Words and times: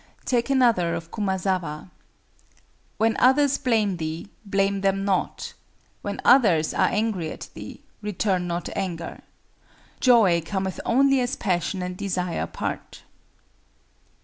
Take 0.25 0.49
another 0.49 0.95
of 0.95 1.11
Kumazawa:—"When 1.11 3.15
others 3.19 3.59
blame 3.59 3.97
thee, 3.97 4.29
blame 4.43 4.81
them 4.81 5.05
not; 5.05 5.53
when 6.01 6.19
others 6.25 6.73
are 6.73 6.87
angry 6.87 7.29
at 7.31 7.49
thee, 7.53 7.83
return 8.01 8.47
not 8.47 8.67
anger. 8.75 9.21
Joy 9.99 10.41
cometh 10.43 10.79
only 10.87 11.19
as 11.19 11.35
Passion 11.35 11.83
and 11.83 11.95
Desire 11.95 12.47
part." 12.47 13.03